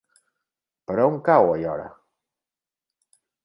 [0.91, 1.87] Per on cau Aiora?